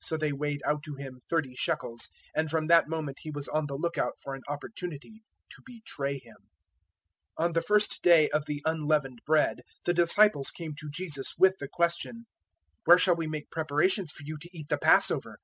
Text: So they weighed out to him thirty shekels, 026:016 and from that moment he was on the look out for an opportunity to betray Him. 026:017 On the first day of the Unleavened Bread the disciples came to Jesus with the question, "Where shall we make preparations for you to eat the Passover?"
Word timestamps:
So 0.00 0.16
they 0.16 0.32
weighed 0.32 0.62
out 0.64 0.82
to 0.84 0.94
him 0.94 1.20
thirty 1.28 1.54
shekels, 1.54 2.08
026:016 2.30 2.30
and 2.36 2.48
from 2.50 2.66
that 2.68 2.88
moment 2.88 3.18
he 3.20 3.30
was 3.30 3.48
on 3.48 3.66
the 3.66 3.76
look 3.76 3.98
out 3.98 4.14
for 4.22 4.34
an 4.34 4.40
opportunity 4.48 5.20
to 5.50 5.62
betray 5.66 6.20
Him. 6.20 6.38
026:017 7.38 7.44
On 7.44 7.52
the 7.52 7.60
first 7.60 8.02
day 8.02 8.30
of 8.30 8.46
the 8.46 8.62
Unleavened 8.64 9.20
Bread 9.26 9.60
the 9.84 9.92
disciples 9.92 10.50
came 10.52 10.74
to 10.76 10.88
Jesus 10.88 11.34
with 11.36 11.58
the 11.58 11.68
question, 11.68 12.24
"Where 12.86 12.96
shall 12.96 13.16
we 13.16 13.26
make 13.26 13.50
preparations 13.50 14.10
for 14.10 14.22
you 14.22 14.38
to 14.38 14.48
eat 14.56 14.70
the 14.70 14.78
Passover?" 14.78 15.36